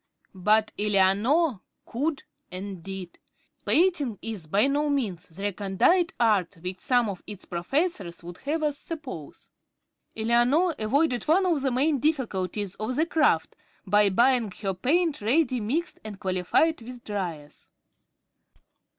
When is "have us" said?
8.39-8.79